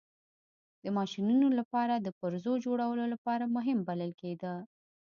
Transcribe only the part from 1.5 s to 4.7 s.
لپاره د پرزو جوړولو لپاره مهم بلل کېده.